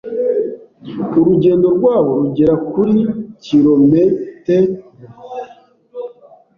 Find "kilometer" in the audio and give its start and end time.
3.45-4.63